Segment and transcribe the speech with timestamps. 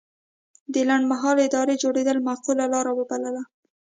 [0.73, 3.43] د لنډمهالې ادارې جوړېدل معقوله لاره وبلله.